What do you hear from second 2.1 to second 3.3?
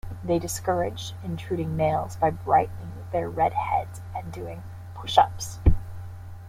by brightening their